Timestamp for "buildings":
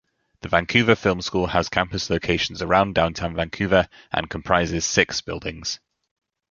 5.21-5.79